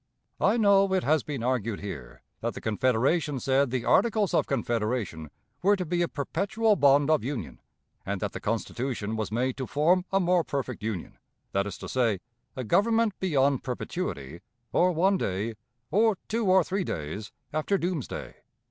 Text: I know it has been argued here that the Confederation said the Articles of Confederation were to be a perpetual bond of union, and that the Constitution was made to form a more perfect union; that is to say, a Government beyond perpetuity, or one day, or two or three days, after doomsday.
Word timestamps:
I 0.39 0.57
know 0.57 0.91
it 0.95 1.03
has 1.03 1.21
been 1.21 1.43
argued 1.43 1.79
here 1.79 2.23
that 2.39 2.55
the 2.55 2.59
Confederation 2.59 3.39
said 3.39 3.69
the 3.69 3.85
Articles 3.85 4.33
of 4.33 4.47
Confederation 4.47 5.29
were 5.61 5.75
to 5.75 5.85
be 5.85 6.01
a 6.01 6.07
perpetual 6.07 6.75
bond 6.75 7.11
of 7.11 7.23
union, 7.23 7.59
and 8.03 8.19
that 8.19 8.31
the 8.31 8.39
Constitution 8.39 9.15
was 9.15 9.31
made 9.31 9.57
to 9.57 9.67
form 9.67 10.05
a 10.11 10.19
more 10.19 10.43
perfect 10.43 10.81
union; 10.81 11.19
that 11.51 11.67
is 11.67 11.77
to 11.77 11.87
say, 11.87 12.19
a 12.55 12.63
Government 12.63 13.13
beyond 13.19 13.61
perpetuity, 13.61 14.41
or 14.73 14.91
one 14.91 15.19
day, 15.19 15.53
or 15.91 16.17
two 16.27 16.47
or 16.47 16.63
three 16.63 16.83
days, 16.83 17.31
after 17.53 17.77
doomsday. 17.77 18.37